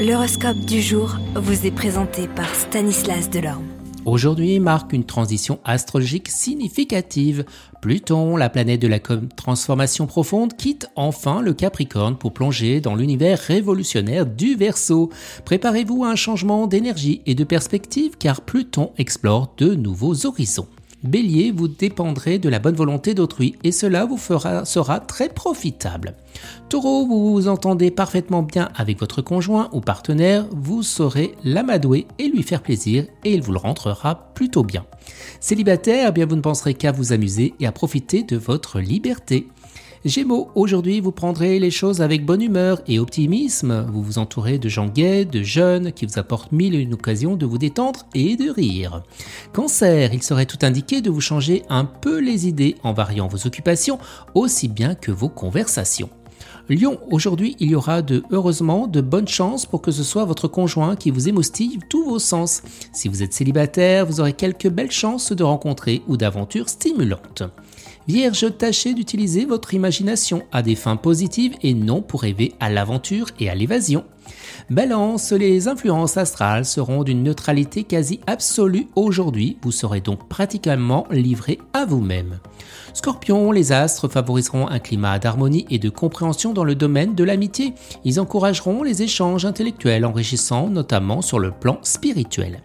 [0.00, 3.66] L'horoscope du jour vous est présenté par Stanislas Delorme.
[4.06, 7.44] Aujourd'hui marque une transition astrologique significative.
[7.82, 13.38] Pluton, la planète de la transformation profonde, quitte enfin le Capricorne pour plonger dans l'univers
[13.38, 15.10] révolutionnaire du Verseau.
[15.44, 20.68] Préparez-vous à un changement d'énergie et de perspective car Pluton explore de nouveaux horizons.
[21.02, 26.14] Bélier, vous dépendrez de la bonne volonté d'autrui et cela vous sera très profitable.
[26.68, 32.28] Taureau, vous vous entendez parfaitement bien avec votre conjoint ou partenaire, vous saurez l'amadouer et
[32.28, 34.84] lui faire plaisir et il vous le rentrera plutôt bien.
[35.40, 39.48] Célibataire, eh bien vous ne penserez qu'à vous amuser et à profiter de votre liberté.
[40.06, 43.86] Gémeaux, aujourd'hui vous prendrez les choses avec bonne humeur et optimisme.
[43.92, 47.36] Vous vous entourez de gens gays, de jeunes qui vous apportent mille et une occasions
[47.36, 49.02] de vous détendre et de rire.
[49.52, 53.46] Cancer, il serait tout indiqué de vous changer un peu les idées en variant vos
[53.46, 53.98] occupations
[54.32, 56.08] aussi bien que vos conversations.
[56.70, 60.48] Lion, aujourd'hui il y aura de heureusement de bonnes chances pour que ce soit votre
[60.48, 62.62] conjoint qui vous émoustille tous vos sens.
[62.94, 67.42] Si vous êtes célibataire, vous aurez quelques belles chances de rencontrer ou d'aventures stimulantes.
[68.08, 73.28] Vierge, tâchez d'utiliser votre imagination à des fins positives et non pour rêver à l'aventure
[73.38, 74.04] et à l'évasion.
[74.70, 81.58] Balance, les influences astrales seront d'une neutralité quasi absolue aujourd'hui, vous serez donc pratiquement livré
[81.72, 82.38] à vous-même.
[82.92, 87.74] Scorpion, les astres favoriseront un climat d'harmonie et de compréhension dans le domaine de l'amitié.
[88.04, 92.62] Ils encourageront les échanges intellectuels enrichissants, notamment sur le plan spirituel.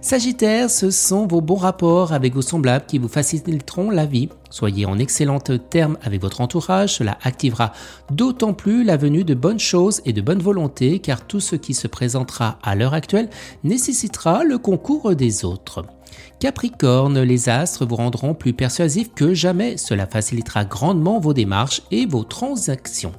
[0.00, 4.28] Sagittaire, ce sont vos bons rapports avec vos semblables qui vous faciliteront la vie.
[4.50, 7.72] Soyez en excellent terme avec votre entourage, cela activera
[8.10, 11.74] d'autant plus la venue de bonnes choses et de bonne volonté car tout ce qui
[11.74, 13.28] se présentera à l'heure actuelle
[13.64, 15.84] nécessitera le concours des autres.
[16.38, 19.76] Capricorne, les astres vous rendront plus persuasif que jamais.
[19.76, 23.12] Cela facilitera grandement vos démarches et vos transactions.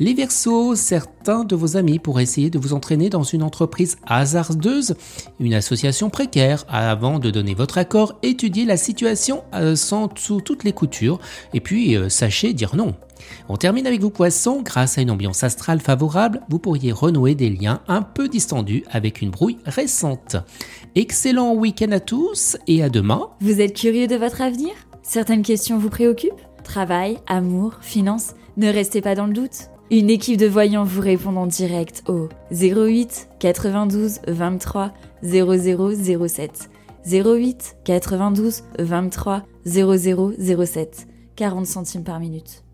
[0.00, 4.94] Les Verseaux, certains de vos amis pourraient essayer de vous entraîner dans une entreprise hasardeuse,
[5.40, 6.64] une association précaire.
[6.68, 11.18] Avant de donner votre accord, étudiez la situation euh, sans sous toutes les coutures
[11.52, 12.94] et puis euh, sachez dire non.
[13.48, 14.62] On termine avec vos poissons.
[14.62, 19.22] Grâce à une ambiance astrale favorable, vous pourriez renouer des liens un peu distendus avec
[19.22, 20.36] une brouille récente.
[20.94, 23.28] Excellent week-end à tous et à demain.
[23.40, 24.72] Vous êtes curieux de votre avenir?
[25.02, 26.40] Certaines questions vous préoccupent?
[26.64, 29.70] Travail, amour, finances Ne restez pas dans le doute.
[29.90, 34.92] Une équipe de voyants vous répond en direct au 08 92 23
[35.22, 36.68] 0007.
[37.10, 41.06] 08 92 23 0007.
[41.36, 42.64] 40 centimes par minute.